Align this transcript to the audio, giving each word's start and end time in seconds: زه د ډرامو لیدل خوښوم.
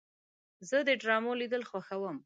زه 0.69 0.77
د 0.87 0.89
ډرامو 1.01 1.31
لیدل 1.41 1.63
خوښوم. 1.69 2.17